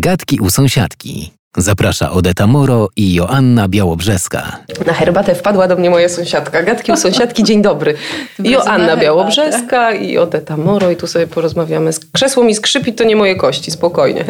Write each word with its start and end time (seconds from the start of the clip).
Gadki 0.00 0.40
u 0.40 0.50
sąsiadki. 0.50 1.37
Zaprasza 1.56 2.10
Odeta 2.10 2.46
Moro 2.46 2.88
i 2.96 3.14
Joanna 3.14 3.68
Białobrzeska. 3.68 4.58
Na 4.86 4.92
herbatę 4.92 5.34
wpadła 5.34 5.68
do 5.68 5.76
mnie 5.76 5.90
moja 5.90 6.08
sąsiadka. 6.08 6.62
Gadki 6.62 6.92
u 6.92 6.96
sąsiadki, 6.96 7.44
dzień 7.44 7.62
dobry. 7.62 7.94
Joanna 8.38 8.96
Białobrzeska 8.96 9.92
i 9.92 10.18
Odeta 10.18 10.56
Moro 10.56 10.90
i 10.90 10.96
tu 10.96 11.06
sobie 11.06 11.26
porozmawiamy. 11.26 11.90
Krzesło 12.12 12.44
mi 12.44 12.54
skrzypi, 12.54 12.92
to 12.92 13.04
nie 13.04 13.16
moje 13.16 13.36
kości, 13.36 13.70
spokojnie. 13.70 14.24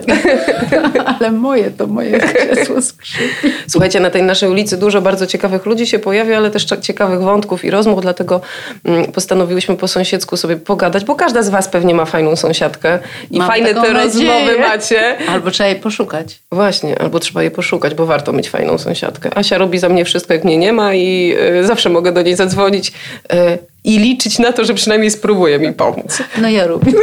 Ale 1.18 1.32
moje 1.32 1.70
to 1.70 1.86
moje 1.86 2.20
krzesło 2.20 2.82
skrzypi. 2.82 3.52
Słuchajcie, 3.68 4.00
na 4.00 4.10
tej 4.10 4.22
naszej 4.22 4.48
ulicy 4.48 4.76
dużo 4.76 5.00
bardzo 5.02 5.26
ciekawych 5.26 5.66
ludzi 5.66 5.86
się 5.86 5.98
pojawia, 5.98 6.36
ale 6.36 6.50
też 6.50 6.66
ciekawych 6.82 7.20
wątków 7.20 7.64
i 7.64 7.70
rozmów, 7.70 8.00
dlatego 8.02 8.40
mm, 8.84 9.12
postanowiłyśmy 9.12 9.76
po 9.76 9.88
sąsiedzku 9.88 10.36
sobie 10.36 10.56
pogadać, 10.56 11.04
bo 11.04 11.14
każda 11.14 11.42
z 11.42 11.48
was 11.48 11.68
pewnie 11.68 11.94
ma 11.94 12.04
fajną 12.04 12.36
sąsiadkę 12.36 12.98
i 13.30 13.38
Mam 13.38 13.48
fajne 13.48 13.68
te 13.68 13.74
taką 13.74 13.92
rozmowy 13.92 14.28
nadzieję. 14.28 14.58
macie. 14.68 15.16
Albo 15.28 15.50
trzeba 15.50 15.68
je 15.68 15.76
poszukać. 15.76 16.38
Właśnie, 16.52 17.07
albo 17.08 17.20
trzeba 17.20 17.42
je 17.42 17.50
poszukać, 17.50 17.94
bo 17.94 18.06
warto 18.06 18.32
mieć 18.32 18.50
fajną 18.50 18.78
sąsiadkę. 18.78 19.30
Asia 19.34 19.58
robi 19.58 19.78
za 19.78 19.88
mnie 19.88 20.04
wszystko, 20.04 20.34
jak 20.34 20.44
mnie 20.44 20.56
nie 20.56 20.72
ma 20.72 20.94
i 20.94 21.34
y, 21.60 21.66
zawsze 21.66 21.88
mogę 21.88 22.12
do 22.12 22.22
niej 22.22 22.36
zadzwonić 22.36 22.88
y, 22.88 23.58
i 23.84 23.98
liczyć 23.98 24.38
na 24.38 24.52
to, 24.52 24.64
że 24.64 24.74
przynajmniej 24.74 25.10
spróbuje 25.10 25.58
mi 25.58 25.72
pomóc. 25.72 26.18
No 26.40 26.48
ja 26.48 26.66
lubię. 26.66 26.92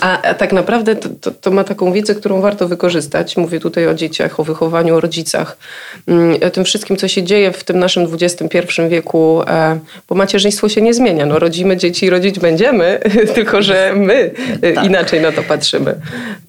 A, 0.00 0.22
a 0.22 0.34
tak 0.34 0.52
naprawdę 0.52 0.96
to, 0.96 1.08
to, 1.20 1.30
to 1.30 1.50
ma 1.50 1.64
taką 1.64 1.92
wiedzę, 1.92 2.14
którą 2.14 2.40
warto 2.40 2.68
wykorzystać. 2.68 3.36
Mówię 3.36 3.60
tutaj 3.60 3.86
o 3.86 3.94
dzieciach, 3.94 4.40
o 4.40 4.44
wychowaniu, 4.44 4.96
o 4.96 5.00
rodzicach, 5.00 5.58
mm, 6.08 6.36
o 6.46 6.50
tym 6.50 6.64
wszystkim, 6.64 6.96
co 6.96 7.08
się 7.08 7.22
dzieje 7.22 7.52
w 7.52 7.64
tym 7.64 7.78
naszym 7.78 8.06
XXI 8.14 8.82
wieku, 8.88 9.42
e, 9.46 9.78
bo 10.08 10.14
macierzyństwo 10.14 10.68
się 10.68 10.80
nie 10.82 10.94
zmienia. 10.94 11.26
No, 11.26 11.38
rodzimy 11.38 11.76
dzieci 11.76 12.06
i 12.06 12.10
rodzić 12.10 12.38
będziemy, 12.38 13.00
tylko 13.34 13.62
że 13.62 13.92
my 13.96 14.30
e, 14.62 14.72
Tak. 14.72 14.84
inaczej 14.84 15.20
na 15.20 15.32
to 15.32 15.42
patrzymy. 15.42 15.94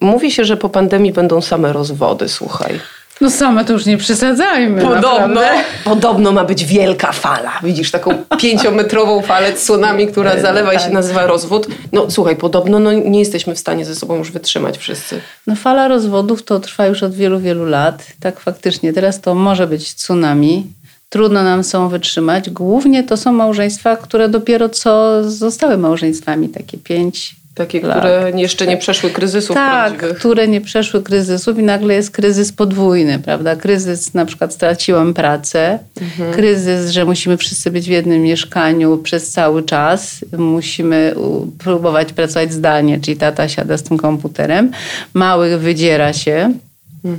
Mówi 0.00 0.30
się, 0.30 0.44
że 0.44 0.56
po 0.56 0.68
pandemii 0.68 1.12
będą 1.12 1.40
same 1.40 1.72
rozwody, 1.72 2.28
słuchaj. 2.28 2.80
No 3.20 3.30
same 3.30 3.64
to 3.64 3.72
już 3.72 3.86
nie 3.86 3.96
przesadzajmy. 3.96 4.82
Podobno, 4.82 5.10
naprawdę. 5.10 5.50
podobno 5.84 6.32
ma 6.32 6.44
być 6.44 6.64
wielka 6.64 7.12
fala. 7.12 7.52
Widzisz, 7.62 7.90
taką 7.90 8.14
pięciometrową 8.38 9.22
falę 9.22 9.52
tsunami, 9.52 10.06
która 10.06 10.40
zalewa 10.40 10.74
i 10.74 10.76
się 10.78 10.84
tak. 10.84 10.92
nazywa 10.92 11.26
rozwód. 11.26 11.66
No 11.92 12.10
słuchaj, 12.10 12.36
podobno 12.36 12.78
no, 12.78 12.92
nie 12.92 13.18
jesteśmy 13.18 13.54
w 13.54 13.58
stanie 13.58 13.84
ze 13.84 13.94
sobą 13.94 14.16
już 14.16 14.30
wytrzymać 14.30 14.78
wszyscy. 14.78 15.20
No 15.46 15.56
fala 15.56 15.88
rozwodów 15.88 16.42
to 16.42 16.60
trwa 16.60 16.86
już 16.86 17.02
od 17.02 17.14
wielu, 17.14 17.40
wielu 17.40 17.66
lat. 17.66 18.06
Tak 18.20 18.40
faktycznie. 18.40 18.92
Teraz 18.92 19.20
to 19.20 19.34
może 19.34 19.66
być 19.66 19.94
tsunami. 19.94 20.66
Trudno 21.08 21.42
nam 21.42 21.64
są 21.64 21.88
wytrzymać. 21.88 22.50
Głównie 22.50 23.02
to 23.02 23.16
są 23.16 23.32
małżeństwa, 23.32 23.96
które 23.96 24.28
dopiero 24.28 24.68
co 24.68 25.22
zostały 25.30 25.78
małżeństwami. 25.78 26.48
Takie 26.48 26.78
pięć 26.78 27.39
Takie, 27.54 27.80
lat. 27.80 27.98
które 27.98 28.32
jeszcze 28.36 28.66
nie 28.66 28.76
przeszły 28.76 29.10
kryzysów 29.10 29.54
Tak, 29.56 29.88
prawdziwych. 29.92 30.18
które 30.18 30.48
nie 30.48 30.60
przeszły 30.60 31.02
kryzysów 31.02 31.58
i 31.58 31.62
nagle 31.62 31.94
jest 31.94 32.10
kryzys 32.10 32.52
podwójny, 32.52 33.18
prawda? 33.18 33.56
Kryzys 33.56 34.14
na 34.14 34.24
przykład 34.26 34.52
straciłam 34.52 35.14
pracę, 35.14 35.78
Mhm. 36.02 36.32
kryzys, 36.34 36.90
że 36.90 37.04
musimy 37.04 37.36
wszyscy 37.36 37.70
być 37.70 37.86
w 37.86 37.90
jednym 37.90 38.22
mieszkaniu 38.22 38.98
przez 38.98 39.30
cały 39.30 39.62
czas, 39.62 40.24
musimy 40.38 41.14
próbować 41.58 42.12
pracować 42.12 42.52
zdalnie, 42.52 43.00
czyli 43.00 43.16
tata 43.16 43.48
siada 43.48 43.76
z 43.76 43.82
tym 43.82 43.96
komputerem, 43.98 44.70
mały 45.14 45.58
wydziera 45.58 46.12
się. 46.12 46.52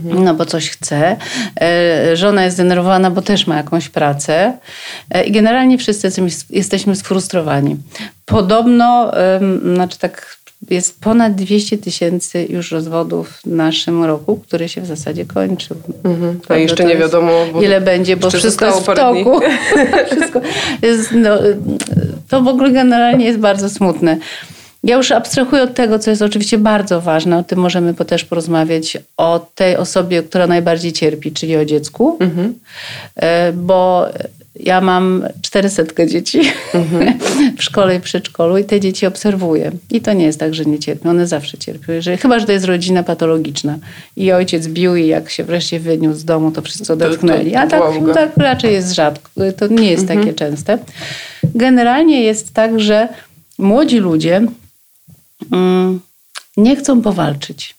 No 0.03 0.33
bo 0.33 0.45
coś 0.45 0.69
chce. 0.69 1.17
E, 1.61 2.17
Żona 2.17 2.43
jest 2.43 2.55
zdenerwowana, 2.55 3.11
bo 3.11 3.21
też 3.21 3.47
ma 3.47 3.57
jakąś 3.57 3.89
pracę. 3.89 4.53
E, 5.11 5.23
I 5.23 5.31
generalnie 5.31 5.77
wszyscy 5.77 6.07
jesteśmy- 6.49 6.95
sfrustrowani. 6.95 7.77
Podobno, 8.25 9.11
znaczy 9.75 9.99
tak, 9.99 10.37
jest 10.69 11.01
ponad 11.01 11.35
200 11.35 11.77
tysięcy 11.77 12.45
już 12.49 12.71
rozwodów 12.71 13.29
w 13.29 13.45
naszym 13.45 14.03
roku, 14.03 14.37
który 14.37 14.69
się 14.69 14.81
w 14.81 14.85
zasadzie 14.85 15.25
kończył. 15.25 15.77
Mhm. 16.03 16.39
A 16.49 16.55
jeszcze 16.55 16.83
nie 16.83 16.97
wiadomo, 16.97 17.31
Ile 17.61 17.81
będzie, 17.81 18.17
bo 18.17 18.29
wszystko 18.29 18.65
jest 18.65 18.79
w 18.81 18.85
toku. 18.85 19.39
wszystko 20.11 20.41
jest, 20.81 21.09
no, 21.11 21.37
to 22.29 22.41
w 22.41 22.47
ogóle 22.47 22.71
generalnie 22.71 23.25
jest 23.25 23.39
bardzo 23.39 23.69
smutne. 23.69 24.17
Ja 24.83 24.95
już 24.97 25.11
abstrahuję 25.11 25.63
od 25.63 25.73
tego, 25.73 25.99
co 25.99 26.09
jest 26.09 26.21
oczywiście 26.21 26.57
bardzo 26.57 27.01
ważne, 27.01 27.37
o 27.37 27.43
tym 27.43 27.59
możemy 27.59 27.93
też 27.93 28.25
porozmawiać, 28.25 28.97
o 29.17 29.47
tej 29.55 29.77
osobie, 29.77 30.23
która 30.23 30.47
najbardziej 30.47 30.93
cierpi, 30.93 31.31
czyli 31.31 31.57
o 31.57 31.65
dziecku, 31.65 32.17
Mhm. 32.19 32.53
E, 33.15 33.51
bo 33.53 34.05
ja 34.55 34.81
mam 34.81 35.23
400 35.41 35.83
dzieci 36.07 36.41
Mhm. 36.73 37.19
w 37.57 37.63
szkole 37.63 37.95
i 37.95 37.99
przedszkolu 37.99 38.57
i 38.57 38.63
te 38.63 38.79
dzieci 38.79 39.05
obserwuję. 39.05 39.71
I 39.91 40.01
to 40.01 40.13
nie 40.13 40.25
jest 40.25 40.39
tak, 40.39 40.53
że 40.53 40.65
nie 40.65 40.79
cierpią, 40.79 41.09
one 41.09 41.27
zawsze 41.27 41.57
cierpią. 41.57 41.93
Jeżeli, 41.93 42.17
chyba, 42.17 42.39
że 42.39 42.45
to 42.45 42.51
jest 42.51 42.65
rodzina 42.65 43.03
patologiczna 43.03 43.77
i 44.17 44.31
ojciec 44.31 44.67
bił 44.67 44.95
i 44.95 45.07
jak 45.07 45.29
się 45.29 45.43
wreszcie 45.43 45.79
wyniósł 45.79 46.19
z 46.19 46.25
domu, 46.25 46.51
to 46.51 46.61
wszyscy 46.61 46.93
odetchnęli. 46.93 47.55
A 47.55 47.67
tak, 47.67 47.81
tak 48.13 48.37
raczej 48.37 48.73
jest 48.73 48.93
rzadko, 48.93 49.29
to 49.57 49.67
nie 49.67 49.91
jest 49.91 50.03
Mhm. 50.03 50.19
takie 50.19 50.33
częste. 50.33 50.77
Generalnie 51.55 52.23
jest 52.23 52.53
tak, 52.53 52.79
że 52.79 53.07
młodzi 53.57 53.97
ludzie 53.97 54.41
nie 56.57 56.75
chcą 56.75 57.01
powalczyć. 57.01 57.75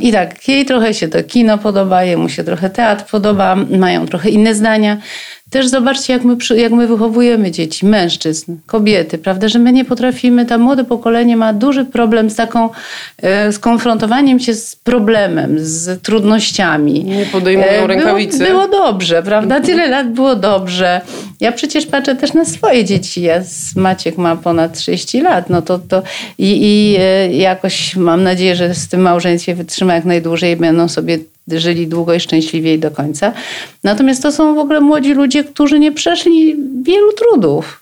I 0.00 0.12
tak, 0.12 0.48
jej 0.48 0.64
trochę 0.66 0.94
się 0.94 1.08
to 1.08 1.22
kino 1.24 1.58
podoba, 1.58 2.04
jemu 2.04 2.28
się 2.28 2.44
trochę 2.44 2.70
teatr 2.70 3.04
podoba, 3.10 3.56
mają 3.56 4.06
trochę 4.06 4.28
inne 4.30 4.54
zdania. 4.54 4.96
Też 5.50 5.66
zobaczcie, 5.68 6.12
jak 6.12 6.24
my, 6.24 6.36
jak 6.56 6.72
my 6.72 6.86
wychowujemy 6.86 7.50
dzieci, 7.50 7.86
mężczyzn, 7.86 8.56
kobiety, 8.66 9.18
prawda, 9.18 9.48
że 9.48 9.58
my 9.58 9.72
nie 9.72 9.84
potrafimy, 9.84 10.46
ta 10.46 10.58
młode 10.58 10.84
pokolenie 10.84 11.36
ma 11.36 11.52
duży 11.52 11.84
problem 11.84 12.30
z 12.30 12.34
taką, 12.34 12.70
e, 13.22 13.52
z 13.52 13.58
konfrontowaniem 13.58 14.40
się 14.40 14.54
z 14.54 14.76
problemem, 14.76 15.56
z 15.58 16.02
trudnościami. 16.02 17.04
Nie 17.04 17.26
podejmują 17.26 17.68
E, 17.68 17.86
rękawicy. 17.86 18.38
Było, 18.38 18.68
było 18.68 18.84
dobrze, 18.86 19.22
prawda? 19.22 19.60
Tyle 19.60 19.86
lat 19.88 20.12
było 20.12 20.36
dobrze. 20.36 21.00
Ja 21.40 21.52
przecież 21.52 21.86
patrzę 21.86 22.16
też 22.16 22.32
na 22.32 22.44
swoje 22.44 22.84
dzieci. 22.84 23.22
Ja, 23.22 23.42
z- 23.42 23.76
Maciek 23.76 24.18
ma 24.18 24.36
ponad 24.36 24.78
30 24.78 25.20
lat, 25.20 25.50
no 25.50 25.62
to, 25.62 25.78
to 25.78 26.02
i, 26.38 26.58
i 26.62 26.96
e, 26.98 27.32
jakoś 27.32 27.96
mam 27.96 28.22
nadzieję, 28.22 28.56
że 28.56 28.74
z 28.74 28.88
tym 28.88 29.00
małżeństwie 29.44 29.54
wytrzyma 29.54 29.94
jak 29.94 30.04
najdłużej 30.04 30.52
i 30.52 30.56
będą 30.56 30.88
sobie 30.88 31.18
żyli 31.48 31.86
długo 31.86 32.14
i 32.14 32.20
szczęśliwie 32.20 32.74
i 32.74 32.78
do 32.78 32.90
końca. 32.90 33.32
Natomiast 33.84 34.22
to 34.22 34.32
są 34.32 34.54
w 34.54 34.58
ogóle 34.58 34.80
młodzi 34.80 35.14
ludzie, 35.14 35.44
którzy 35.44 35.78
nie 35.78 35.92
przeszli 35.92 36.56
wielu 36.82 37.12
trudów. 37.12 37.80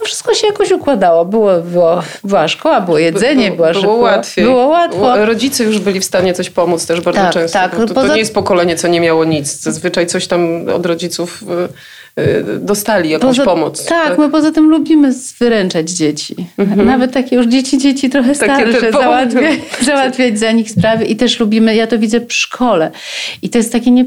No 0.00 0.04
wszystko 0.06 0.34
się 0.34 0.46
jakoś 0.46 0.70
układało. 0.70 1.24
Było, 1.24 1.60
było, 1.60 2.02
była 2.24 2.48
szkoła, 2.48 2.80
było 2.80 2.98
jedzenie, 2.98 3.44
Było- 3.50 3.56
była 3.56 3.72
było 3.72 3.82
szkoła. 3.82 4.10
łatwiej. 4.10 4.44
Było 4.44 4.66
łatwo. 4.66 5.26
Rodzice 5.26 5.64
już 5.64 5.78
byli 5.78 6.00
w 6.00 6.04
stanie 6.04 6.34
coś 6.34 6.50
pomóc 6.50 6.86
też 6.86 7.00
bardzo 7.00 7.20
Tak, 7.20 7.32
często. 7.32 7.58
tak. 7.58 7.70
bo 7.76 7.76
To, 7.86 7.86
to 7.86 7.94
Poza- 7.94 8.14
nie 8.14 8.18
jest 8.20 8.34
pokolenie, 8.34 8.76
co 8.76 8.88
nie 8.88 9.00
miało 9.00 9.24
nic. 9.24 9.60
Zazwyczaj 9.60 10.06
coś 10.06 10.26
tam 10.26 10.68
od 10.74 10.86
rodziców 10.86 11.42
y, 11.42 11.46
dostali, 12.60 13.10
jakąś 13.10 13.36
Poza- 13.36 13.44
pomoc. 13.44 13.86
Tak, 13.86 14.18
my 14.18 14.30
poza 14.30 14.52
tym 14.52 14.68
lubimy 14.70 15.12
wyręczać 15.38 15.90
dzieci. 15.90 16.36
Nawet 16.76 17.12
takie 17.12 17.36
już 17.36 17.46
dzieci, 17.46 17.78
dzieci 17.78 18.10
trochę 18.10 18.30
Mhm. 18.30 18.50
Takie 18.50 18.72
starsze, 18.72 18.92
załatwiać, 18.92 19.58
załatwiać 19.86 20.38
za 20.38 20.52
nich 20.52 20.70
sprawy 20.70 21.04
i 21.04 21.16
też 21.16 21.40
lubimy, 21.40 21.76
ja 21.76 21.86
to 21.86 21.98
widzę 21.98 22.20
w 22.20 22.32
szkole. 22.32 22.90
I 23.42 23.48
to 23.48 23.58
jest 23.58 23.72
takie 23.72 23.90
nie, 23.90 24.04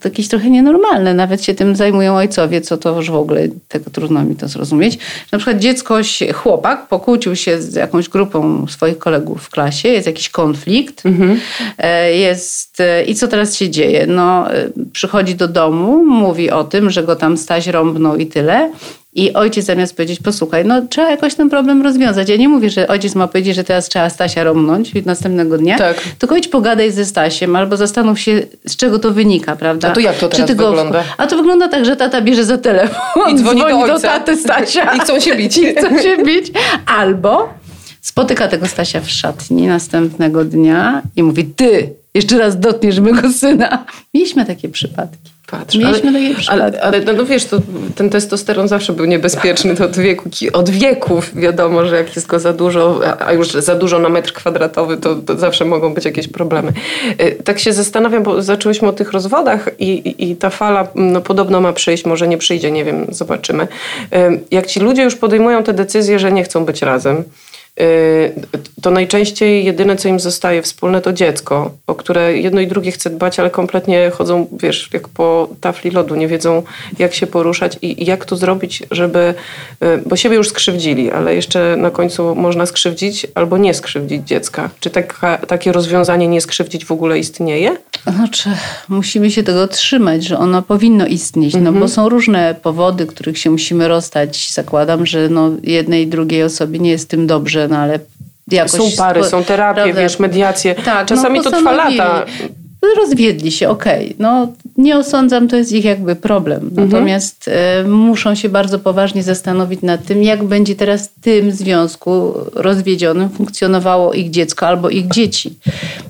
to 0.00 0.08
jakieś 0.08 0.28
trochę 0.28 0.50
nienormalne. 0.50 1.14
Nawet 1.14 1.44
się 1.44 1.54
tym 1.54 1.76
zajmują 1.76 2.16
ojcowie, 2.16 2.60
co 2.60 2.76
to 2.76 2.96
już 2.96 3.10
w 3.10 3.14
ogóle, 3.14 3.48
tego 3.68 3.90
trudno 3.90 4.24
mi 4.24 4.36
to 4.36 4.48
zrozumieć. 4.48 4.98
Na 5.32 5.38
przykład 5.38 5.58
dziecko, 5.58 5.98
chłopak 6.34 6.88
pokłócił 6.88 7.36
się 7.36 7.62
z 7.62 7.74
jakąś 7.74 8.08
grupą 8.08 8.66
swoich 8.68 8.98
kolegów 8.98 9.42
w 9.42 9.50
klasie, 9.50 9.88
jest 9.88 10.06
jakiś 10.06 10.28
konflikt, 10.28 11.06
Mhm. 11.06 11.40
E, 11.78 12.12
jest 12.12 12.80
e, 12.80 13.04
i 13.04 13.14
co 13.14 13.28
teraz 13.28 13.56
się 13.56 13.70
dzieje? 13.70 14.06
No, 14.06 14.54
e, 14.54 14.68
przychodzi 14.92 15.34
do 15.34 15.48
domu, 15.48 16.04
mówi 16.04 16.50
o 16.50 16.64
tym, 16.64 16.90
że 16.90 17.02
go 17.06 17.16
tam 17.16 17.36
Staś 17.36 17.66
rąbnął 17.66 18.16
i 18.16 18.26
tyle. 18.26 18.70
I 19.14 19.32
ojciec 19.32 19.64
zamiast 19.66 19.96
powiedzieć, 19.96 20.20
posłuchaj, 20.20 20.64
no 20.64 20.82
trzeba 20.82 21.10
jakoś 21.10 21.34
ten 21.34 21.50
problem 21.50 21.82
rozwiązać. 21.82 22.28
Ja 22.28 22.36
nie 22.36 22.48
mówię, 22.48 22.70
że 22.70 22.88
ojciec 22.88 23.14
ma 23.14 23.28
powiedzieć, 23.28 23.56
że 23.56 23.64
teraz 23.64 23.88
trzeba 23.88 24.10
Stasia 24.10 24.44
rąbnąć 24.44 24.92
następnego 25.04 25.58
dnia. 25.58 25.78
Tak. 25.78 26.00
Tylko 26.18 26.36
idź 26.36 26.48
pogadaj 26.48 26.92
ze 26.92 27.04
Stasiem 27.04 27.56
albo 27.56 27.76
zastanów 27.76 28.20
się, 28.20 28.42
z 28.64 28.76
czego 28.76 28.98
to 28.98 29.10
wynika, 29.10 29.56
prawda? 29.56 29.88
A 29.88 29.90
to 29.92 30.00
jak 30.00 30.18
to 30.18 30.28
teraz 30.28 30.54
go- 30.54 30.68
wygląda? 30.70 31.04
A 31.18 31.26
to 31.26 31.36
wygląda 31.36 31.68
tak, 31.68 31.84
że 31.84 31.96
tata 31.96 32.20
bierze 32.20 32.44
za 32.44 32.58
telefon, 32.58 33.30
I 33.30 33.34
dzwoni 33.34 33.60
do 33.60 33.68
do, 33.68 33.78
ojca. 33.78 33.98
taty 34.08 34.36
Stasia. 34.36 34.94
I 34.94 35.00
chcą 35.00 35.20
się 35.20 35.36
bić. 35.36 35.58
I 35.62 35.74
chcą 35.74 36.02
się 36.02 36.16
bić. 36.24 36.52
Albo 36.86 37.48
spotyka 38.00 38.48
tego 38.48 38.66
Stasia 38.66 39.00
w 39.00 39.10
szatni 39.10 39.66
następnego 39.66 40.44
dnia 40.44 41.02
i 41.16 41.22
mówi, 41.22 41.44
ty, 41.44 41.90
jeszcze 42.14 42.38
raz 42.38 42.60
dotkniesz 42.60 43.00
mego 43.00 43.32
syna. 43.32 43.84
Mieliśmy 44.14 44.44
takie 44.46 44.68
przypadki. 44.68 45.30
Patrz, 45.46 45.76
Mieliśmy 45.76 46.10
ale, 46.48 46.64
ale, 46.64 46.80
ale 46.82 47.00
no, 47.00 47.12
no 47.12 47.24
wiesz, 47.24 47.44
to, 47.44 47.58
ten 47.94 48.10
testosteron 48.10 48.68
zawsze 48.68 48.92
był 48.92 49.04
niebezpieczny, 49.04 49.74
to 49.76 49.84
od, 49.84 49.96
wieku, 49.98 50.28
od 50.52 50.70
wieków 50.70 51.36
wiadomo, 51.36 51.86
że 51.86 51.96
jak 51.96 52.16
jest 52.16 52.26
go 52.28 52.38
za 52.40 52.52
dużo, 52.52 53.00
a- 53.18 53.32
już 53.32 53.48
za 53.52 53.74
dużo 53.74 53.98
na 53.98 54.08
metr 54.08 54.32
kwadratowy, 54.32 54.96
to, 54.96 55.14
to 55.16 55.38
zawsze 55.38 55.64
mogą 55.64 55.94
być 55.94 56.04
jakieś 56.04 56.28
problemy. 56.28 56.72
Y, 57.22 57.36
Tak 57.44 57.58
się 57.58 57.72
zastanawiam, 57.72 58.22
bo 58.22 58.42
zaczęłyśmy 58.42 58.88
o 58.88 58.92
tych 58.92 59.12
rozwodach 59.12 59.68
i, 59.78 59.88
i, 59.90 60.30
i 60.30 60.36
ta 60.36 60.50
fala 60.50 60.88
no, 60.94 61.20
podobno 61.20 61.60
ma 61.60 61.72
przyjść, 61.72 62.04
może 62.04 62.28
nie 62.28 62.38
przyjdzie, 62.38 62.70
nie 62.70 62.84
wiem, 62.84 63.06
zobaczymy. 63.10 63.62
Y, 64.14 64.40
Jak 64.50 64.66
ci 64.66 64.80
ludzie 64.80 65.02
już 65.02 65.16
podejmują 65.16 65.62
te 65.62 65.72
decyzje, 65.72 66.18
że 66.18 66.32
nie 66.32 66.44
chcą 66.44 66.64
być 66.64 66.82
razem, 66.82 67.24
to 68.82 68.90
najczęściej 68.90 69.64
jedyne, 69.64 69.96
co 69.96 70.08
im 70.08 70.20
zostaje 70.20 70.62
wspólne, 70.62 71.00
to 71.00 71.12
dziecko, 71.12 71.70
o 71.86 71.94
które 71.94 72.38
jedno 72.38 72.60
i 72.60 72.66
drugie 72.66 72.92
chce 72.92 73.10
dbać, 73.10 73.40
ale 73.40 73.50
kompletnie 73.50 74.10
chodzą, 74.10 74.46
wiesz, 74.52 74.90
jak 74.92 75.08
po 75.08 75.48
tafli 75.60 75.90
lodu, 75.90 76.14
nie 76.14 76.28
wiedzą, 76.28 76.62
jak 76.98 77.14
się 77.14 77.26
poruszać 77.26 77.78
i 77.82 78.04
jak 78.04 78.24
to 78.24 78.36
zrobić, 78.36 78.82
żeby, 78.90 79.34
bo 80.06 80.16
siebie 80.16 80.36
już 80.36 80.48
skrzywdzili, 80.48 81.10
ale 81.10 81.34
jeszcze 81.34 81.76
na 81.76 81.90
końcu 81.90 82.34
można 82.34 82.66
skrzywdzić 82.66 83.26
albo 83.34 83.58
nie 83.58 83.74
skrzywdzić 83.74 84.28
dziecka. 84.28 84.70
Czy 84.80 84.90
taka, 84.90 85.38
takie 85.38 85.72
rozwiązanie 85.72 86.28
nie 86.28 86.40
skrzywdzić 86.40 86.84
w 86.84 86.92
ogóle 86.92 87.18
istnieje? 87.18 87.76
Znaczy, 88.14 88.50
musimy 88.88 89.30
się 89.30 89.42
tego 89.42 89.68
trzymać, 89.68 90.24
że 90.24 90.38
ono 90.38 90.62
powinno 90.62 91.06
istnieć, 91.06 91.54
no 91.60 91.72
bo 91.72 91.88
są 91.88 92.08
różne 92.08 92.54
powody, 92.62 93.06
których 93.06 93.38
się 93.38 93.50
musimy 93.50 93.88
rozstać. 93.88 94.50
Zakładam, 94.52 95.06
że 95.06 95.28
no, 95.28 95.50
jednej 95.62 96.02
i 96.02 96.06
drugiej 96.06 96.42
osobie 96.42 96.78
nie 96.78 96.90
jest 96.90 97.08
tym 97.08 97.26
dobrze, 97.26 97.68
no 97.68 97.78
ale 97.78 97.98
jakoś... 98.50 98.70
Są 98.70 98.96
pary, 98.96 99.24
są 99.24 99.44
terapie, 99.44 99.82
prawda? 99.82 100.00
wiesz, 100.00 100.18
mediacje. 100.18 100.74
Tak, 100.74 101.06
Czasami 101.06 101.38
no, 101.38 101.44
to 101.44 101.50
trwa 101.50 101.72
lata 101.72 102.26
rozwiedli 102.94 103.52
się, 103.52 103.68
okej. 103.68 104.04
Okay. 104.04 104.16
No, 104.18 104.52
nie 104.76 104.98
osądzam, 104.98 105.48
to 105.48 105.56
jest 105.56 105.72
ich 105.72 105.84
jakby 105.84 106.16
problem. 106.16 106.62
Mhm. 106.62 106.88
Natomiast 106.88 107.50
y, 107.84 107.88
muszą 107.88 108.34
się 108.34 108.48
bardzo 108.48 108.78
poważnie 108.78 109.22
zastanowić 109.22 109.82
nad 109.82 110.04
tym, 110.04 110.22
jak 110.22 110.44
będzie 110.44 110.74
teraz 110.74 111.08
w 111.08 111.20
tym 111.20 111.52
związku 111.52 112.34
rozwiedzionym 112.54 113.28
funkcjonowało 113.28 114.12
ich 114.12 114.30
dziecko 114.30 114.66
albo 114.66 114.90
ich 114.90 115.08
dzieci. 115.08 115.54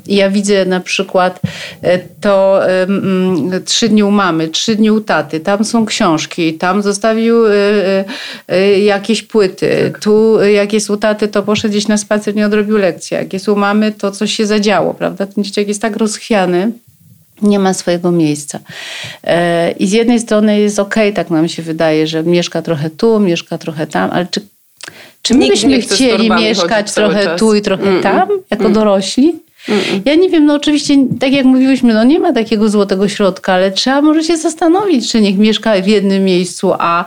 I 0.07 0.17
ja 0.17 0.31
widzę 0.31 0.67
na 0.67 0.81
przykład 0.81 1.41
y, 1.85 1.89
to 2.21 2.61
trzy 3.65 3.89
dni 3.89 4.03
u 4.03 4.11
mamy, 4.11 4.49
trzy 4.49 4.77
dni 4.77 4.91
u 4.91 5.01
taty, 5.01 5.41
tam 5.41 5.65
są 5.65 5.87
książki, 5.87 6.55
tam 6.55 6.83
zostawił 6.83 7.37
jakieś 8.85 9.23
płyty, 9.23 9.91
tak. 9.93 10.03
tu 10.03 10.45
jak 10.45 10.73
jest 10.73 10.91
u 10.91 10.97
taty, 10.97 11.29
to 11.29 11.43
poszedł 11.43 11.73
gdzieś 11.73 11.89
na 11.89 11.97
spacer, 11.97 12.35
nie 12.37 12.47
odrobił 12.47 12.77
lekcji, 12.77 13.15
jak 13.15 13.33
jest 13.33 13.49
u 13.49 13.57
mamy, 13.57 13.93
to 13.93 14.11
coś 14.11 14.33
się 14.33 14.47
zadziało, 14.47 14.95
prawda? 14.95 15.27
Ten 15.27 15.45
dzieciak 15.45 15.69
jest 15.69 15.83
tak 15.83 15.97
rozchwiany, 15.97 16.66
nie 17.43 17.59
ma 17.59 17.75
swojego 17.75 18.11
miejsca. 18.11 18.59
E, 19.25 19.71
I 19.71 19.87
z 19.87 19.93
jednej 19.93 20.21
strony 20.21 20.61
jest 20.61 20.79
ok, 20.79 20.95
tak 21.15 21.31
nam 21.31 21.49
się 21.49 21.63
wydaje, 21.63 22.07
że 22.07 22.23
mieszka 22.23 22.63
trochę 22.63 22.91
tu, 22.91 23.21
mieszka 23.21 23.59
trochę 23.59 23.87
tam, 23.87 24.11
ale 24.11 24.27
czy, 24.31 24.41
czy 25.23 25.35
my 25.35 25.49
byśmy 25.49 25.81
chcieli 25.81 26.31
mieszkać 26.31 26.93
trochę 26.93 27.37
tu 27.37 27.55
i 27.55 27.63
trochę 27.63 27.83
mm 27.83 28.01
-mm. 28.01 28.03
tam, 28.03 28.29
jako 28.51 28.65
mm. 28.65 28.73
dorośli? 28.73 29.35
Ja 30.05 30.15
nie 30.15 30.29
wiem, 30.29 30.47
no 30.47 30.55
oczywiście, 30.55 30.95
tak 31.21 31.33
jak 31.33 31.45
mówiłyśmy, 31.45 31.95
no 31.95 32.05
nie 32.05 32.21
ma 32.21 32.33
takiego 32.33 32.69
złotego 32.69 33.09
środka, 33.09 33.53
ale 33.53 33.71
trzeba 33.71 34.03
może 34.03 34.25
się 34.25 34.37
zastanowić, 34.37 35.13
czy 35.13 35.21
niech 35.21 35.39
mieszka 35.39 35.83
w 35.83 35.87
jednym 35.87 36.25
miejscu, 36.25 36.73
a 36.79 37.05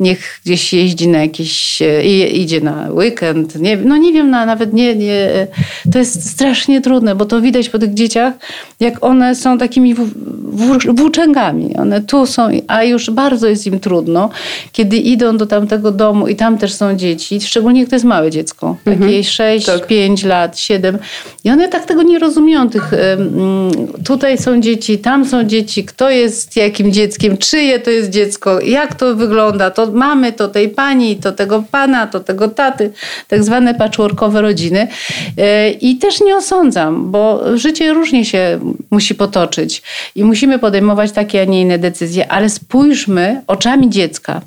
niech 0.00 0.40
gdzieś 0.44 0.72
jeździ 0.72 1.08
na 1.08 1.18
jakieś, 1.18 1.82
e, 1.82 2.26
idzie 2.26 2.60
na 2.60 2.88
weekend. 2.90 3.56
Nie, 3.56 3.76
no 3.76 3.96
nie 3.96 4.12
wiem, 4.12 4.30
nawet 4.30 4.72
nie, 4.72 4.96
nie, 4.96 5.46
to 5.92 5.98
jest 5.98 6.30
strasznie 6.30 6.80
trudne, 6.80 7.14
bo 7.14 7.24
to 7.24 7.40
widać 7.40 7.68
po 7.68 7.78
tych 7.78 7.94
dzieciach, 7.94 8.34
jak 8.80 9.04
one 9.04 9.34
są 9.34 9.58
takimi 9.58 9.94
włóczęgami. 10.94 11.76
One 11.76 12.00
tu 12.00 12.26
są, 12.26 12.48
a 12.68 12.84
już 12.84 13.10
bardzo 13.10 13.46
jest 13.46 13.66
im 13.66 13.80
trudno, 13.80 14.30
kiedy 14.72 14.96
idą 14.96 15.36
do 15.36 15.46
tamtego 15.46 15.90
domu 15.90 16.28
i 16.28 16.36
tam 16.36 16.58
też 16.58 16.74
są 16.74 16.96
dzieci, 16.96 17.40
szczególnie 17.40 17.80
jak 17.80 17.88
to 17.88 17.96
jest 17.96 18.04
małe 18.04 18.30
dziecko, 18.30 18.76
takie 18.84 18.96
mhm. 18.96 19.24
6, 19.24 19.66
tak. 19.66 19.86
5 19.86 20.24
lat, 20.24 20.58
7 20.58 20.98
i 21.44 21.50
one 21.50 21.68
tak 21.68 21.86
tego 21.86 21.99
tego 22.00 22.12
nie 22.12 22.18
rozumieją. 22.18 22.70
Tych, 22.70 22.90
tutaj 24.04 24.38
są 24.38 24.60
dzieci, 24.60 24.98
tam 24.98 25.24
są 25.24 25.44
dzieci, 25.44 25.84
kto 25.84 26.10
jest 26.10 26.56
jakim 26.56 26.92
dzieckiem, 26.92 27.36
czyje 27.36 27.80
to 27.80 27.90
jest 27.90 28.10
dziecko, 28.10 28.60
jak 28.60 28.94
to 28.94 29.14
wygląda, 29.14 29.70
to 29.70 29.92
mamy, 29.92 30.32
to 30.32 30.48
tej 30.48 30.68
pani, 30.68 31.16
to 31.16 31.32
tego 31.32 31.64
pana, 31.70 32.06
to 32.06 32.20
tego 32.20 32.48
taty, 32.48 32.92
tak 33.28 33.44
zwane 33.44 33.74
patchworkowe 33.74 34.40
rodziny. 34.42 34.88
E, 35.38 35.70
I 35.70 35.96
też 35.96 36.20
nie 36.20 36.36
osądzam, 36.36 37.10
bo 37.10 37.42
życie 37.58 37.92
różnie 37.92 38.24
się 38.24 38.60
musi 38.90 39.14
potoczyć 39.14 39.82
i 40.14 40.24
musimy 40.24 40.58
podejmować 40.58 41.12
takie, 41.12 41.42
a 41.42 41.44
nie 41.44 41.60
inne 41.60 41.78
decyzje, 41.78 42.32
ale 42.32 42.48
spójrzmy 42.48 43.42
oczami 43.46 43.90
dziecka 43.90 44.40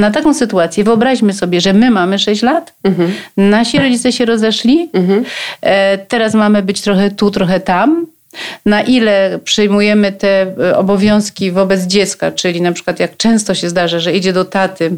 na 0.00 0.10
taką 0.10 0.34
sytuację 0.34 0.84
wyobraźmy 0.84 1.32
sobie, 1.32 1.60
że 1.60 1.72
my 1.72 1.90
mamy 1.90 2.18
6 2.18 2.42
lat, 2.42 2.72
mhm. 2.84 3.12
nasi 3.36 3.78
rodzice 3.78 4.12
się 4.12 4.24
rozeszli, 4.24 4.90
mhm. 4.92 5.24
e, 5.60 5.98
teraz 5.98 6.34
mamy 6.34 6.62
być 6.62 6.80
trochę 6.80 7.10
tu, 7.10 7.30
trochę 7.30 7.60
tam. 7.60 8.06
Na 8.66 8.82
ile 8.82 9.38
przyjmujemy 9.44 10.12
te 10.12 10.42
e, 10.42 10.76
obowiązki 10.76 11.50
wobec 11.50 11.82
dziecka, 11.82 12.32
czyli 12.32 12.62
na 12.62 12.72
przykład 12.72 13.00
jak 13.00 13.16
często 13.16 13.54
się 13.54 13.68
zdarza, 13.68 13.98
że 13.98 14.12
idzie 14.12 14.32
do 14.32 14.44
taty 14.44 14.90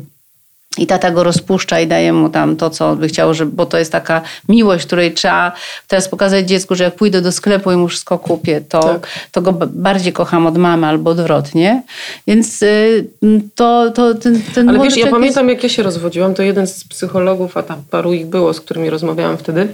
i 0.78 0.86
tata 0.86 1.10
go 1.10 1.22
rozpuszcza 1.22 1.80
i 1.80 1.86
daje 1.86 2.12
mu 2.12 2.28
tam 2.28 2.56
to, 2.56 2.70
co 2.70 2.96
by 2.96 3.08
chciał, 3.08 3.34
żeby, 3.34 3.52
bo 3.52 3.66
to 3.66 3.78
jest 3.78 3.92
taka 3.92 4.22
miłość, 4.48 4.86
której 4.86 5.14
trzeba 5.14 5.52
teraz 5.88 6.08
pokazać 6.08 6.48
dziecku, 6.48 6.74
że 6.74 6.84
jak 6.84 6.94
pójdę 6.94 7.20
do 7.20 7.32
sklepu 7.32 7.72
i 7.72 7.76
mu 7.76 7.88
wszystko 7.88 8.18
kupię, 8.18 8.60
to, 8.68 8.80
tak. 8.80 9.08
to 9.32 9.42
go 9.42 9.52
bardziej 9.66 10.12
kocham 10.12 10.46
od 10.46 10.58
mamy 10.58 10.86
albo 10.86 11.10
odwrotnie. 11.10 11.82
Więc 12.26 12.62
y, 12.62 13.06
to, 13.54 13.90
to 13.94 14.14
ten, 14.14 14.42
ten 14.54 14.68
Ale 14.68 14.78
wiesz, 14.78 14.96
ja 14.96 15.06
pamiętam 15.06 15.48
jest... 15.48 15.56
jak 15.56 15.62
ja 15.62 15.68
się 15.68 15.82
rozwodziłam, 15.82 16.34
to 16.34 16.42
jeden 16.42 16.66
z 16.66 16.84
psychologów, 16.84 17.56
a 17.56 17.62
tam 17.62 17.82
paru 17.90 18.12
ich 18.12 18.26
było, 18.26 18.54
z 18.54 18.60
którymi 18.60 18.90
rozmawiałam 18.90 19.38
wtedy, 19.38 19.68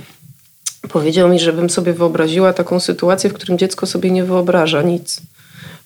powiedział 0.89 1.29
mi, 1.29 1.41
żebym 1.41 1.71
sobie 1.71 1.93
wyobraziła 1.93 2.53
taką 2.53 2.81
sytuację, 2.81 3.31
w 3.31 3.33
którym 3.33 3.59
dziecko 3.59 3.87
sobie 3.87 4.11
nie 4.11 4.25
wyobraża 4.25 4.83
nic. 4.83 5.21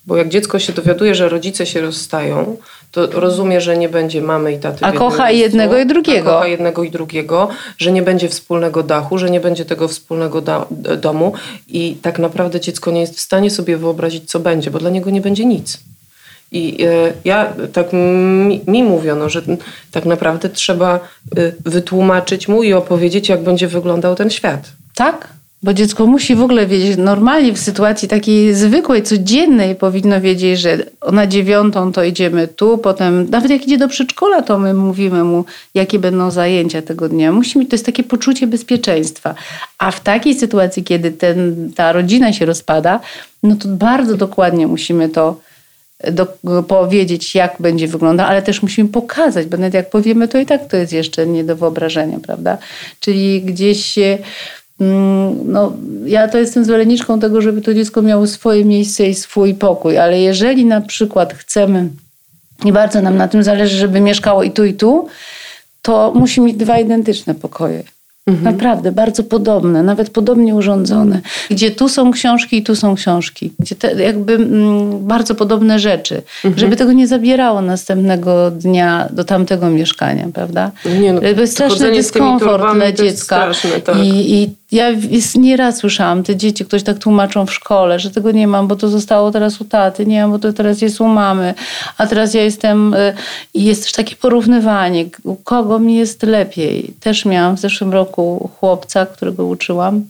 Bo 0.05 0.17
jak 0.17 0.29
dziecko 0.29 0.59
się 0.59 0.73
dowiaduje, 0.73 1.15
że 1.15 1.29
rodzice 1.29 1.65
się 1.65 1.81
rozstają, 1.81 2.57
to 2.91 3.07
rozumie, 3.07 3.61
że 3.61 3.77
nie 3.77 3.89
będzie 3.89 4.21
mamy 4.21 4.53
i 4.53 4.59
taty. 4.59 4.85
A 4.85 4.91
kocha 4.91 5.25
miejscu, 5.27 5.41
jednego 5.43 5.77
i 5.77 5.85
drugiego. 5.85 6.31
Kocha 6.31 6.47
jednego 6.47 6.83
i 6.83 6.91
drugiego, 6.91 7.49
że 7.77 7.91
nie 7.91 8.01
będzie 8.01 8.29
wspólnego 8.29 8.83
dachu, 8.83 9.17
że 9.17 9.29
nie 9.29 9.39
będzie 9.39 9.65
tego 9.65 9.87
wspólnego 9.87 10.41
da- 10.41 10.65
domu 10.97 11.33
i 11.67 11.97
tak 12.01 12.19
naprawdę 12.19 12.59
dziecko 12.59 12.91
nie 12.91 13.01
jest 13.01 13.17
w 13.17 13.21
stanie 13.21 13.51
sobie 13.51 13.77
wyobrazić, 13.77 14.29
co 14.29 14.39
będzie, 14.39 14.71
bo 14.71 14.79
dla 14.79 14.89
niego 14.89 15.09
nie 15.09 15.21
będzie 15.21 15.45
nic. 15.45 15.79
I 16.51 16.83
y, 16.85 17.13
ja, 17.25 17.53
tak 17.73 17.93
mi, 17.93 18.61
mi, 18.67 18.83
mówiono, 18.83 19.29
że 19.29 19.41
tak 19.91 20.05
naprawdę 20.05 20.49
trzeba 20.49 20.99
y, 21.37 21.55
wytłumaczyć 21.65 22.47
mu 22.47 22.63
i 22.63 22.73
opowiedzieć, 22.73 23.29
jak 23.29 23.43
będzie 23.43 23.67
wyglądał 23.67 24.15
ten 24.15 24.29
świat. 24.29 24.71
Tak? 24.95 25.27
Bo 25.63 25.73
dziecko 25.73 26.07
musi 26.07 26.35
w 26.35 26.41
ogóle 26.41 26.67
wiedzieć, 26.67 26.97
normalnie 26.97 27.53
w 27.53 27.59
sytuacji 27.59 28.07
takiej 28.07 28.53
zwykłej, 28.53 29.03
codziennej 29.03 29.75
powinno 29.75 30.21
wiedzieć, 30.21 30.59
że 30.59 30.77
na 31.11 31.27
dziewiątą 31.27 31.91
to 31.91 32.03
idziemy 32.03 32.47
tu, 32.47 32.77
potem 32.77 33.29
nawet 33.29 33.51
jak 33.51 33.63
idzie 33.63 33.77
do 33.77 33.87
przedszkola, 33.87 34.41
to 34.41 34.59
my 34.59 34.73
mówimy 34.73 35.23
mu, 35.23 35.45
jakie 35.73 35.99
będą 35.99 36.31
zajęcia 36.31 36.81
tego 36.81 37.09
dnia. 37.09 37.31
Musi 37.31 37.59
mieć, 37.59 37.69
to 37.69 37.75
jest 37.75 37.85
takie 37.85 38.03
poczucie 38.03 38.47
bezpieczeństwa. 38.47 39.35
A 39.77 39.91
w 39.91 39.99
takiej 39.99 40.35
sytuacji, 40.35 40.83
kiedy 40.83 41.11
ten, 41.11 41.71
ta 41.75 41.91
rodzina 41.91 42.33
się 42.33 42.45
rozpada, 42.45 42.99
no 43.43 43.55
to 43.55 43.67
bardzo 43.67 44.17
dokładnie 44.17 44.67
musimy 44.67 45.09
to 45.09 45.39
do, 46.11 46.27
powiedzieć, 46.67 47.35
jak 47.35 47.55
będzie 47.59 47.87
wyglądał, 47.87 48.27
ale 48.27 48.41
też 48.41 48.61
musimy 48.61 48.89
pokazać, 48.89 49.47
bo 49.47 49.57
nawet 49.57 49.73
jak 49.73 49.89
powiemy, 49.89 50.27
to 50.27 50.37
i 50.37 50.45
tak 50.45 50.67
to 50.67 50.77
jest 50.77 50.93
jeszcze 50.93 51.27
nie 51.27 51.43
do 51.43 51.55
wyobrażenia, 51.55 52.19
prawda? 52.19 52.57
Czyli 52.99 53.41
gdzieś 53.41 53.99
no, 55.45 55.73
ja 56.05 56.27
to 56.27 56.37
jestem 56.37 56.65
zwolenniczką 56.65 57.19
tego, 57.19 57.41
żeby 57.41 57.61
to 57.61 57.73
dziecko 57.73 58.01
miało 58.01 58.27
swoje 58.27 58.65
miejsce 58.65 59.07
i 59.07 59.15
swój 59.15 59.53
pokój, 59.53 59.97
ale 59.97 60.19
jeżeli 60.19 60.65
na 60.65 60.81
przykład 60.81 61.33
chcemy 61.33 61.89
i 62.65 62.71
bardzo 62.71 63.01
nam 63.01 63.17
na 63.17 63.27
tym 63.27 63.43
zależy, 63.43 63.77
żeby 63.77 64.01
mieszkało 64.01 64.43
i 64.43 64.51
tu, 64.51 64.65
i 64.65 64.73
tu, 64.73 65.07
to 65.81 66.11
musi 66.15 66.41
mieć 66.41 66.57
dwa 66.57 66.79
identyczne 66.79 67.35
pokoje. 67.35 67.83
Mhm. 68.27 68.43
Naprawdę, 68.43 68.91
bardzo 68.91 69.23
podobne, 69.23 69.83
nawet 69.83 70.09
podobnie 70.09 70.55
urządzone. 70.55 71.21
Gdzie 71.49 71.71
tu 71.71 71.89
są 71.89 72.11
książki 72.11 72.57
i 72.57 72.63
tu 72.63 72.75
są 72.75 72.95
książki. 72.95 73.51
Gdzie 73.59 73.75
te, 73.75 74.03
jakby 74.03 74.33
mm, 74.33 75.07
bardzo 75.07 75.35
podobne 75.35 75.79
rzeczy. 75.79 76.21
Mhm. 76.45 76.59
Żeby 76.59 76.75
tego 76.75 76.93
nie 76.93 77.07
zabierało 77.07 77.61
następnego 77.61 78.51
dnia 78.51 79.07
do 79.11 79.23
tamtego 79.23 79.69
mieszkania, 79.69 80.27
prawda? 80.33 80.71
Nie, 81.01 81.13
no, 81.13 81.21
to 81.21 81.27
jest 81.27 81.53
straszny 81.53 81.91
dyskomfort 81.91 82.75
dla 82.75 82.91
dziecka. 82.91 83.35
Straszne, 83.35 83.81
tak. 83.81 83.97
I, 83.97 84.33
I 84.33 84.55
ja 84.73 84.87
nieraz 85.35 85.77
słyszałam, 85.77 86.23
te 86.23 86.35
dzieci, 86.35 86.65
ktoś 86.65 86.83
tak 86.83 86.99
tłumaczą 86.99 87.45
w 87.45 87.53
szkole, 87.53 87.99
że 87.99 88.11
tego 88.11 88.31
nie 88.31 88.47
mam, 88.47 88.67
bo 88.67 88.75
to 88.75 88.89
zostało 88.89 89.31
teraz 89.31 89.61
u 89.61 89.65
taty, 89.65 90.05
nie 90.05 90.21
mam, 90.21 90.31
bo 90.31 90.39
to 90.39 90.53
teraz 90.53 90.81
jest 90.81 91.01
u 91.01 91.07
mamy, 91.07 91.53
a 91.97 92.07
teraz 92.07 92.33
ja 92.33 92.43
jestem... 92.43 92.93
Y, 92.93 93.13
I 93.53 93.63
jest 93.63 93.83
też 93.83 93.91
takie 93.91 94.15
porównywanie, 94.15 95.05
u 95.23 95.35
kogo 95.35 95.79
mi 95.79 95.95
jest 95.95 96.23
lepiej. 96.23 96.93
Też 96.99 97.25
miałam 97.25 97.57
w 97.57 97.59
zeszłym 97.59 97.93
roku 97.93 98.49
chłopca, 98.59 99.05
którego 99.05 99.45
uczyłam, 99.45 100.03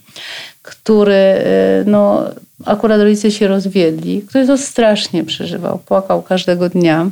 który, 0.62 1.14
y, 1.14 1.84
no, 1.86 2.24
akurat 2.66 3.02
rodzice 3.02 3.32
się 3.32 3.48
rozwiedli, 3.48 4.22
który 4.22 4.48
to 4.48 4.58
strasznie 4.58 5.24
przeżywał, 5.24 5.80
płakał 5.86 6.22
każdego 6.22 6.70
dnia. 6.70 7.10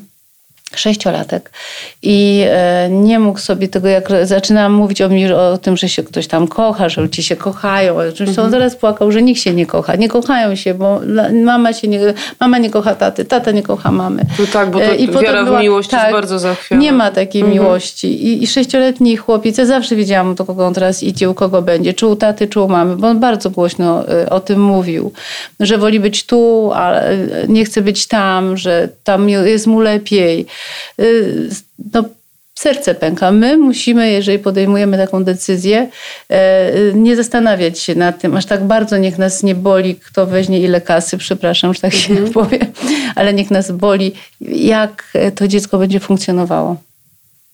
Sześciolatek 0.76 1.52
i 2.02 2.46
e, 2.50 2.90
nie 2.90 3.20
mógł 3.20 3.40
sobie 3.40 3.68
tego, 3.68 3.88
jak 3.88 4.10
zaczynałam 4.24 4.74
mówić 4.74 5.02
o, 5.02 5.10
mi, 5.10 5.32
o 5.34 5.58
tym, 5.58 5.78
że 5.78 5.90
się 5.90 6.04
ktoś 6.04 6.28
tam 6.28 6.48
kocha, 6.48 6.90
że 6.90 7.02
ludzie 7.02 7.24
się 7.24 7.36
kochają, 7.36 7.98
oczywiście 7.98 8.24
Mhm. 8.32 8.46
on 8.46 8.52
zaraz 8.52 8.76
płakał, 8.76 9.12
że 9.12 9.22
nikt 9.22 9.42
się 9.42 9.54
nie 9.54 9.66
kocha, 9.66 9.96
nie 9.96 10.10
kochają 10.10 10.56
się, 10.56 10.74
bo 10.74 11.02
mama, 11.44 11.74
się 11.74 11.88
nie, 11.88 12.00
mama 12.40 12.58
nie 12.58 12.70
kocha 12.70 12.96
taty, 12.96 13.26
tata 13.26 13.52
nie 13.52 13.64
kocha 13.64 13.92
mamy. 13.92 14.22
No 14.40 14.46
tak, 14.54 14.72
bo 14.72 14.80
to 14.80 14.86
E, 14.86 15.08
potem 15.08 15.24
wiara 15.24 15.46
w 15.46 15.62
miłość 15.62 15.94
jest 15.94 16.12
bardzo 16.12 16.40
zachwiana. 16.40 16.82
Nie 16.84 16.92
ma 16.92 17.12
takiej 17.12 17.44
miłości 17.44 18.26
I, 18.28 18.44
i 18.44 18.48
sześcioletni 18.48 19.18
chłopiec, 19.18 19.58
ja 19.58 19.66
zawsze 19.66 19.96
wiedziałam, 19.96 20.36
do 20.36 20.46
kogo 20.46 20.68
on 20.68 20.74
teraz 20.74 21.04
idzie, 21.04 21.30
u 21.30 21.34
kogo 21.34 21.62
będzie, 21.62 21.94
czy 21.94 22.08
u 22.08 22.16
taty, 22.16 22.48
czy 22.48 22.60
u 22.60 22.68
mamy, 22.68 22.96
bo 22.96 23.08
on 23.08 23.20
bardzo 23.20 23.50
głośno 23.50 24.08
e, 24.10 24.30
o 24.30 24.40
tym 24.40 24.62
mówił, 24.62 25.12
że 25.60 25.78
woli 25.78 26.00
być 26.00 26.26
tu, 26.26 26.72
a 26.74 26.94
nie 27.48 27.66
chce 27.66 27.82
być 27.82 28.08
tam, 28.08 28.58
że 28.58 28.90
tam 29.04 29.30
jest 29.30 29.68
mu 29.68 29.80
lepiej. 29.80 30.46
Y, 31.00 31.50
No, 31.94 32.04
serce 32.56 32.96
pęka. 32.96 33.32
My 33.32 33.58
musimy, 33.58 34.12
jeżeli 34.12 34.40
podejmujemy 34.40 34.98
taką 34.98 35.24
decyzję, 35.24 35.90
e, 36.30 36.72
nie 36.94 37.16
zastanawiać 37.16 37.80
się 37.80 37.96
nad 37.96 38.22
tym, 38.22 38.38
aż 38.38 38.46
tak 38.46 38.64
bardzo 38.64 38.98
niech 38.98 39.18
nas 39.18 39.44
nie 39.44 39.56
boli, 39.56 39.96
kto 39.96 40.26
weźmie 40.26 40.60
ile 40.60 40.82
kasy, 40.82 41.18
przepraszam, 41.18 41.74
że 41.74 41.82
tak 41.82 41.94
się 41.94 42.16
powiem, 42.34 42.66
ale 43.16 43.34
niech 43.34 43.52
nas 43.52 43.72
boli, 43.72 44.14
jak 44.42 45.18
to 45.36 45.48
dziecko 45.48 45.78
będzie 45.78 46.00
funkcjonowało. 46.00 46.76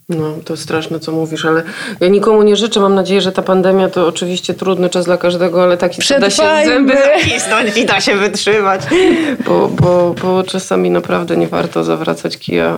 No, 0.10 0.34
to 0.46 0.58
straszne, 0.58 1.00
co 1.00 1.12
mówisz, 1.12 1.46
ale 1.46 1.64
ja 2.00 2.08
nikomu 2.08 2.44
nie 2.44 2.56
życzę. 2.56 2.80
Mam 2.80 2.96
nadzieję, 2.96 3.22
że 3.22 3.32
ta 3.32 3.42
pandemia 3.42 3.90
to 3.90 4.08
oczywiście 4.08 4.54
trudny 4.54 4.90
czas 4.90 5.06
dla 5.06 5.18
każdego, 5.18 5.64
ale 5.64 5.78
taki 5.78 6.02
da 6.20 6.30
się 6.30 6.44
zęby 6.66 6.94
zacisnąć 7.16 7.78
i 7.82 7.86
da 7.86 8.02
się 8.02 8.16
wytrzymać. 8.16 8.82
Bo, 9.46 9.68
bo, 9.68 10.16
bo 10.24 10.44
czasami 10.44 10.90
naprawdę 10.92 11.38
nie 11.38 11.48
warto 11.48 11.84
zawracać 11.84 12.38
kija, 12.38 12.78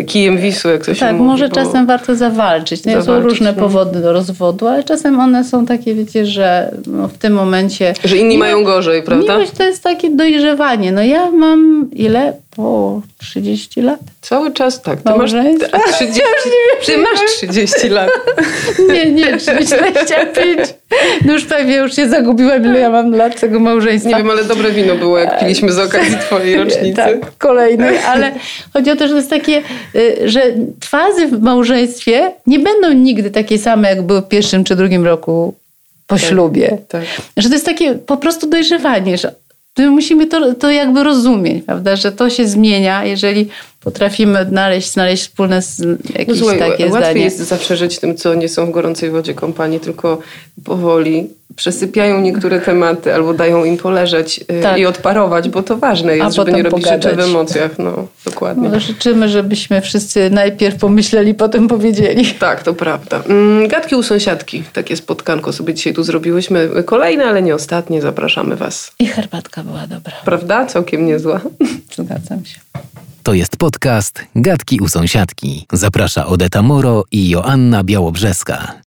y, 0.00 0.04
kijem 0.04 0.38
Wisły, 0.38 0.72
jak 0.72 0.84
to 0.86 0.94
się 0.94 1.00
Tak, 1.00 1.12
mówi. 1.12 1.24
może 1.24 1.48
bo... 1.48 1.54
czasem 1.54 1.86
warto 1.86 2.14
zawalczyć. 2.16 2.84
No, 2.84 2.92
są 2.92 3.02
Zawalczyć, 3.02 3.30
różne 3.30 3.52
no. 3.52 3.62
powody 3.62 4.00
do 4.00 4.12
rozwodu, 4.12 4.66
ale 4.66 4.84
czasem 4.84 5.20
one 5.20 5.44
są 5.44 5.66
takie, 5.66 5.94
wiecie, 5.94 6.26
że 6.26 6.74
no, 6.86 7.08
w 7.08 7.18
tym 7.18 7.32
momencie... 7.32 7.94
Że 8.04 8.16
inni 8.16 8.38
mają 8.38 8.64
gorzej, 8.64 9.02
prawda? 9.02 9.34
Miłość 9.34 9.52
to 9.52 9.62
jest 9.64 9.82
takie 9.82 10.10
dojrzewanie. 10.10 10.92
No 10.92 11.02
ja 11.02 11.30
mam 11.30 11.90
ile? 11.92 12.32
Po 12.56 13.00
30 13.18 13.82
lat? 13.82 14.00
Cały 14.20 14.52
czas 14.52 14.82
tak. 14.82 14.98
Ty 15.02 15.08
masz, 15.10 15.18
Małżeństwa? 15.18 15.78
a 15.88 15.92
30, 15.92 16.22
ty 16.86 16.98
masz 16.98 17.20
30 17.36 17.88
lat. 17.88 18.10
Nie, 18.92 19.12
nie, 19.12 19.36
25. 19.36 20.58
No 21.24 21.32
już 21.32 21.44
pewnie 21.44 21.76
już 21.76 21.96
się 21.96 22.08
zagubiłam, 22.08 22.64
ile 22.64 22.80
ja 22.80 22.90
mam 22.90 23.12
lat 23.12 23.40
tego 23.40 23.60
małżeństwa. 23.60 24.10
Nie 24.10 24.16
wiem, 24.16 24.30
ale 24.30 24.44
dobre 24.44 24.70
wino 24.70 24.94
było, 24.94 25.18
jak 25.18 25.40
piliśmy 25.40 25.72
z 25.72 25.78
okazji 25.78 26.16
twojej 26.18 26.56
rocznicy. 26.56 26.96
Tak, 26.96 27.36
kolejnej, 27.38 27.98
ale 27.98 28.32
chodzi 28.72 28.90
o 28.90 28.96
to, 28.96 29.04
że 29.04 29.10
to 29.10 29.16
jest 29.16 29.30
takie, 29.30 29.62
y, 29.94 30.28
że 30.28 30.42
fazy 30.84 31.26
w 31.26 31.42
małżeństwie 31.42 32.32
nie 32.46 32.58
będą 32.58 32.92
nigdy 32.92 33.30
takie 33.30 33.58
same, 33.58 33.88
jak 33.88 34.02
były 34.02 34.20
w 34.20 34.28
pierwszym 34.28 34.64
czy 34.64 34.76
drugim 34.76 35.04
roku 35.04 35.54
po 36.06 36.18
ślubie. 36.18 36.78
Tak. 36.88 37.02
Że 37.36 37.48
to 37.48 37.54
jest 37.54 37.66
takie 37.66 37.94
po 37.94 38.16
prostu 38.16 38.46
dojrzewanie, 38.46 39.18
że 39.18 39.32
my 39.78 39.90
musimy 39.90 40.26
to, 40.26 40.54
to 40.54 40.70
jakby 40.70 41.02
rozumieć, 41.02 41.64
prawda, 41.64 41.96
że 41.96 42.12
to 42.12 42.30
się 42.30 42.46
zmienia, 42.46 43.04
jeżeli 43.04 43.48
potrafimy 43.90 44.38
odnaleźć, 44.40 44.92
znaleźć 44.92 45.22
wspólne 45.22 45.60
jakieś 46.18 46.28
No 46.28 46.34
słuchaj, 46.36 46.58
takie 46.58 46.84
łatwiej 46.84 46.90
zdanie. 47.02 47.20
jest 47.20 47.38
zawsze 47.38 47.76
żyć 47.76 47.98
tym, 47.98 48.16
co 48.16 48.34
nie 48.34 48.48
są 48.48 48.66
w 48.66 48.70
gorącej 48.70 49.10
wodzie 49.10 49.34
kompanii, 49.34 49.80
tylko 49.80 50.18
powoli 50.64 51.30
przesypiają 51.56 52.20
niektóre 52.20 52.60
tematy 52.60 53.14
albo 53.14 53.34
dają 53.34 53.64
im 53.64 53.76
poleżeć 53.76 54.40
y, 54.58 54.62
Tak. 54.62 54.78
i 54.78 54.86
odparować, 54.86 55.48
bo 55.48 55.62
to 55.62 55.76
ważne 55.76 56.12
A 56.12 56.14
jest, 56.14 56.36
żeby 56.36 56.46
potem 56.50 56.56
nie 56.64 56.70
robić 56.70 56.86
rzeczy 56.86 56.98
w 57.08 57.10
pogadać. 57.10 57.28
emocjach. 57.30 57.78
No, 57.78 58.06
dokładnie. 58.24 58.68
No, 58.68 58.80
życzymy, 58.80 59.28
żebyśmy 59.28 59.80
wszyscy 59.80 60.30
najpierw 60.30 60.76
pomyśleli, 60.76 61.34
potem 61.34 61.68
powiedzieli. 61.68 62.26
Tak, 62.38 62.62
to 62.62 62.74
prawda. 62.74 63.22
Mm, 63.28 63.68
Gadki 63.68 63.94
u 63.94 64.02
sąsiadki. 64.02 64.62
Takie 64.72 64.96
spotkanko 64.96 65.52
sobie 65.52 65.74
dzisiaj 65.74 65.94
tu 65.94 66.02
zrobiłyśmy. 66.02 66.68
Kolejne, 66.84 67.24
ale 67.24 67.42
nie 67.42 67.54
ostatnie. 67.54 68.02
Zapraszamy 68.02 68.56
Was. 68.56 68.92
I 68.98 69.06
herbatka 69.06 69.62
była 69.62 69.86
dobra. 69.86 70.12
Prawda? 70.24 70.66
Całkiem 70.66 71.06
niezła. 71.06 71.40
Zgadzam 71.96 72.44
się. 72.44 72.60
To 73.26 73.34
jest 73.34 73.56
podcast 73.56 74.24
Gadki 74.34 74.80
u 74.80 74.88
sąsiadki. 74.88 75.66
Zaprasza 75.72 76.26
Odeta 76.26 76.62
Moro 76.62 77.04
i 77.10 77.28
Joanna 77.28 77.84
Białobrzeska. 77.84 78.82